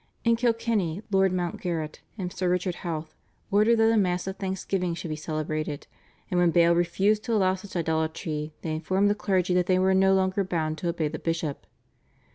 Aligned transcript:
In 0.23 0.35
Kilkenny 0.35 1.03
Lord 1.11 1.31
Mountgarret 1.31 1.99
and 2.17 2.33
Sir 2.33 2.49
Richard 2.49 2.73
Howth 2.81 3.13
ordered 3.51 3.75
that 3.75 3.91
a 3.91 3.97
Mass 3.97 4.25
of 4.25 4.37
thanksgiving 4.37 4.95
should 4.95 5.09
be 5.09 5.15
celebrated, 5.15 5.85
and 6.31 6.39
when 6.39 6.49
Bale 6.49 6.73
refused 6.73 7.23
to 7.25 7.33
allow 7.33 7.53
such 7.53 7.75
idolatry 7.75 8.51
they 8.63 8.73
informed 8.73 9.11
the 9.11 9.13
clergy 9.13 9.53
that 9.53 9.67
they 9.67 9.77
were 9.77 9.93
no 9.93 10.15
longer 10.15 10.43
bound 10.43 10.79
to 10.79 10.89
obey 10.89 11.07
the 11.07 11.19
bishop. 11.19 11.67